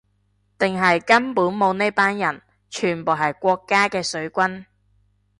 [0.57, 4.65] 定係根本冇呢班人，全部係國家嘅水軍